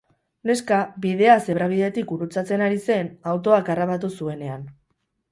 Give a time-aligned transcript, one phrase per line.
[0.51, 4.65] Neska bidea zebrabidetik gurutzatzen ari zen autoak harrapatu zuenean.